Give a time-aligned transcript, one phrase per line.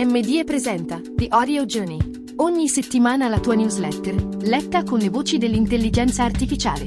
[0.00, 1.98] MDE presenta The Audio Journey.
[2.36, 6.86] Ogni settimana la tua newsletter, letta con le voci dell'intelligenza artificiale.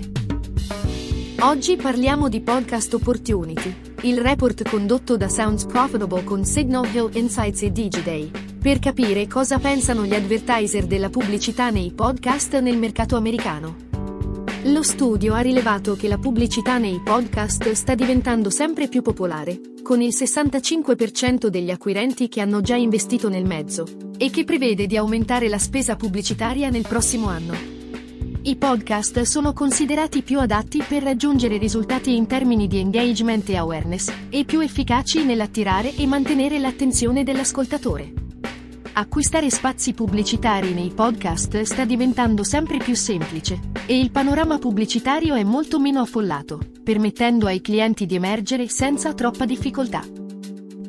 [1.41, 7.63] Oggi parliamo di Podcast Opportunity, il report condotto da Sounds Profitable con Signal Hill Insights
[7.63, 13.90] e DigiDay, per capire cosa pensano gli advertiser della pubblicità nei podcast nel mercato americano.
[14.65, 20.03] Lo studio ha rilevato che la pubblicità nei podcast sta diventando sempre più popolare, con
[20.03, 23.87] il 65% degli acquirenti che hanno già investito nel mezzo,
[24.19, 27.55] e che prevede di aumentare la spesa pubblicitaria nel prossimo anno.
[28.43, 34.13] I podcast sono considerati più adatti per raggiungere risultati in termini di engagement e awareness,
[34.29, 38.13] e più efficaci nell'attirare e mantenere l'attenzione dell'ascoltatore.
[38.93, 45.43] Acquistare spazi pubblicitari nei podcast sta diventando sempre più semplice e il panorama pubblicitario è
[45.43, 50.03] molto meno affollato, permettendo ai clienti di emergere senza troppa difficoltà.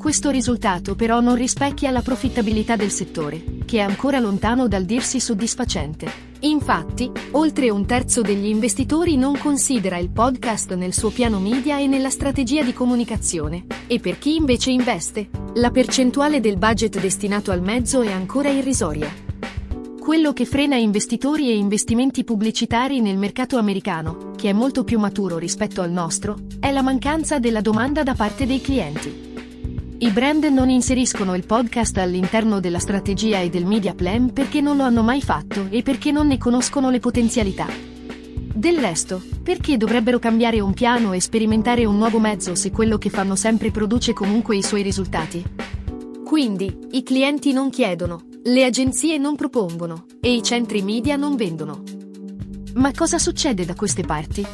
[0.03, 5.21] Questo risultato però non rispecchia la profittabilità del settore, che è ancora lontano dal dirsi
[5.21, 6.31] soddisfacente.
[6.41, 11.87] Infatti, oltre un terzo degli investitori non considera il podcast nel suo piano media e
[11.87, 17.63] nella strategia di comunicazione, e per chi invece investe, la percentuale del budget destinato al
[17.63, 19.22] mezzo è ancora irrisoria.
[20.03, 25.39] Quello che frena investitori e investimenti pubblicitari nel mercato americano, che è molto più maturo
[25.39, 29.33] rispetto al nostro, è la mancanza della domanda da parte dei clienti.
[29.99, 34.77] I brand non inseriscono il podcast all'interno della strategia e del media plan perché non
[34.77, 37.69] lo hanno mai fatto e perché non ne conoscono le potenzialità.
[38.53, 43.09] Del resto, perché dovrebbero cambiare un piano e sperimentare un nuovo mezzo se quello che
[43.09, 45.45] fanno sempre produce comunque i suoi risultati?
[46.25, 51.83] Quindi, i clienti non chiedono, le agenzie non propongono, e i centri media non vendono.
[52.75, 54.45] Ma cosa succede da queste parti?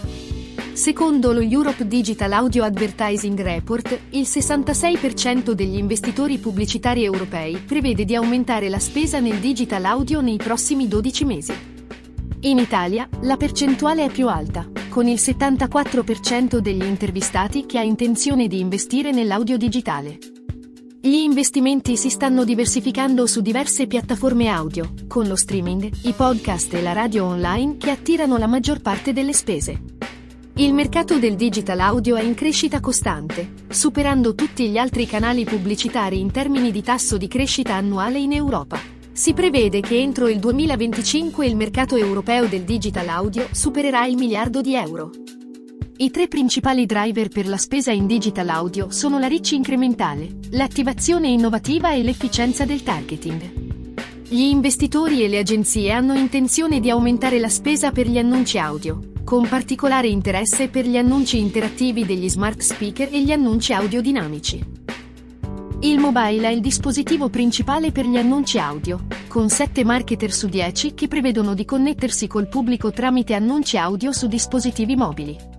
[0.72, 8.14] Secondo lo Europe Digital Audio Advertising Report, il 66% degli investitori pubblicitari europei prevede di
[8.14, 11.52] aumentare la spesa nel digital audio nei prossimi 12 mesi.
[12.41, 18.48] In Italia, la percentuale è più alta, con il 74% degli intervistati che ha intenzione
[18.48, 20.18] di investire nell'audio digitale.
[21.01, 26.83] Gli investimenti si stanno diversificando su diverse piattaforme audio, con lo streaming, i podcast e
[26.83, 29.81] la radio online che attirano la maggior parte delle spese.
[30.55, 36.19] Il mercato del digital audio è in crescita costante, superando tutti gli altri canali pubblicitari
[36.19, 38.80] in termini di tasso di crescita annuale in Europa.
[39.13, 44.61] Si prevede che entro il 2025 il mercato europeo del digital audio supererà il miliardo
[44.61, 45.13] di euro.
[46.01, 51.27] I tre principali driver per la spesa in digital audio sono la reach incrementale, l'attivazione
[51.27, 53.97] innovativa e l'efficienza del targeting.
[54.29, 59.11] Gli investitori e le agenzie hanno intenzione di aumentare la spesa per gli annunci audio,
[59.25, 64.65] con particolare interesse per gli annunci interattivi degli smart speaker e gli annunci audiodinamici.
[65.80, 70.95] Il mobile è il dispositivo principale per gli annunci audio, con 7 marketer su 10
[70.95, 75.57] che prevedono di connettersi col pubblico tramite annunci audio su dispositivi mobili.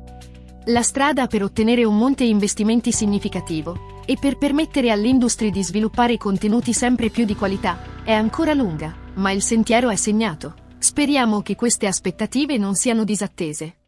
[0.70, 6.74] La strada per ottenere un monte investimenti significativo e per permettere all'industria di sviluppare contenuti
[6.74, 10.54] sempre più di qualità è ancora lunga, ma il sentiero è segnato.
[10.78, 13.79] Speriamo che queste aspettative non siano disattese.